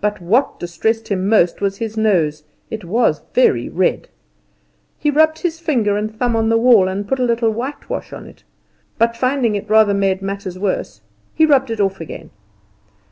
But 0.00 0.20
what 0.22 0.60
distressed 0.60 1.08
him 1.08 1.28
most 1.28 1.60
was 1.60 1.78
his 1.78 1.96
nose 1.96 2.44
it 2.70 2.84
was 2.84 3.22
very 3.34 3.68
red. 3.68 4.08
He 4.98 5.10
rubbed 5.10 5.40
his 5.40 5.58
finger 5.58 5.96
and 5.96 6.16
thumb 6.16 6.36
on 6.36 6.48
the 6.48 6.56
wall, 6.56 6.86
and 6.86 7.08
put 7.08 7.18
a 7.18 7.24
little 7.24 7.50
whitewash 7.50 8.12
on 8.12 8.28
it; 8.28 8.44
but, 8.98 9.16
finding 9.16 9.56
it 9.56 9.68
rather 9.68 9.94
made 9.94 10.22
matters 10.22 10.56
worse, 10.60 11.00
he 11.34 11.44
rubbed 11.44 11.72
it 11.72 11.80
off 11.80 12.00
again. 12.00 12.30